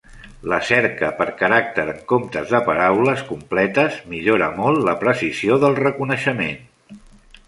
[0.51, 6.97] La cerca per caràcter en comptes de paraules completes millora molt la precisió del reconeixement.